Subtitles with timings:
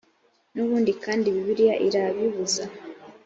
[0.53, 2.63] n’ubundi kandi bibiliya irabibuza